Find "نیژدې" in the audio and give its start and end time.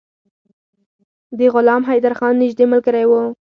2.41-2.65